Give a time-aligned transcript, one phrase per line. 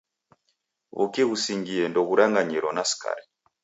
[0.97, 3.25] W'uki ghusingie ndoghuranganyiro na skari